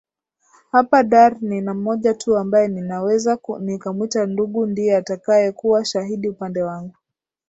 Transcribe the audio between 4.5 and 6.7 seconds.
ndiye atakayekuwa shahidi upande